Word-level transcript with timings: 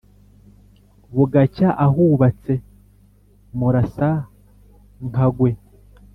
bugacya 1.15 1.69
ahubatse 1.85 2.53
murasa-nkagwe. 3.57 5.51